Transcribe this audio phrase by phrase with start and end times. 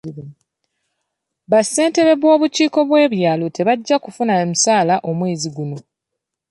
[1.51, 5.77] Bassentebe b'obukiiko bw'ebyalo tebajja kufuna musaala omwezi guno.